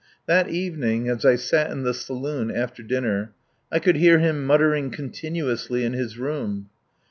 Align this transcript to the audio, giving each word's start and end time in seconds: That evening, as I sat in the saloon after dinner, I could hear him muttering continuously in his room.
That 0.25 0.49
evening, 0.49 1.07
as 1.09 1.23
I 1.25 1.35
sat 1.35 1.69
in 1.69 1.83
the 1.83 1.93
saloon 1.93 2.49
after 2.49 2.81
dinner, 2.81 3.35
I 3.71 3.77
could 3.77 3.97
hear 3.97 4.17
him 4.17 4.43
muttering 4.47 4.89
continuously 4.89 5.83
in 5.83 5.93
his 5.93 6.17
room. 6.17 6.71